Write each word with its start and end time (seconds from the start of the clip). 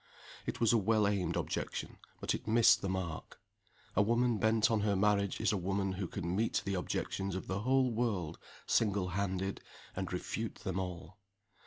It 0.47 0.59
was 0.59 0.73
a 0.73 0.79
well 0.79 1.07
aimed 1.07 1.35
objection 1.35 1.99
but 2.19 2.33
it 2.33 2.47
missed 2.47 2.81
the 2.81 2.89
mark. 2.89 3.39
A 3.95 4.01
woman 4.01 4.39
bent 4.39 4.71
on 4.71 4.79
her 4.79 4.95
marriage 4.95 5.39
is 5.39 5.51
a 5.51 5.57
woman 5.57 5.91
who 5.91 6.07
can 6.07 6.35
meet 6.35 6.63
the 6.65 6.73
objections 6.73 7.35
of 7.35 7.45
the 7.45 7.59
whole 7.59 7.91
world, 7.91 8.39
single 8.65 9.09
handed, 9.09 9.61
and 9.95 10.11
refute 10.11 10.55
them 10.55 10.79
all. 10.79 11.19